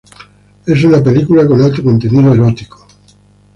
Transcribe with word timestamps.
Es 0.65 0.83
una 0.83 1.03
película 1.03 1.45
con 1.45 1.61
alto 1.61 1.83
contenido 1.83 2.33
erótico. 2.33 2.87